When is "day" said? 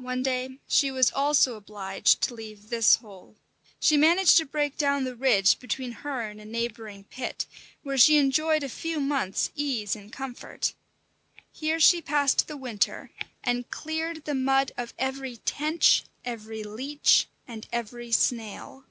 0.24-0.58